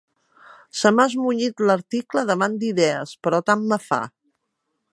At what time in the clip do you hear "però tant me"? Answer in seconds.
3.27-3.79